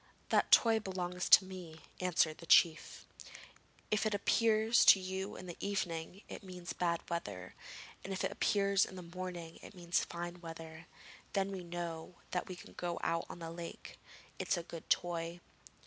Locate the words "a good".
14.57-14.89